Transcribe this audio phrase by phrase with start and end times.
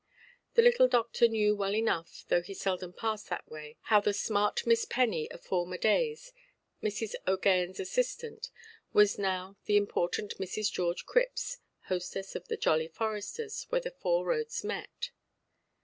[0.55, 4.65] The little doctor knew well enough, though he seldom passed that way, how the smart
[4.65, 6.33] Miss Penny of former days,
[6.81, 7.13] Mrs.
[7.27, 8.49] OʼGaghanʼs assistant,
[8.93, 10.71] was now the important Mrs.
[10.71, 15.11] George Cripps, hostess of the "Jolly Foresters", where the four roads met.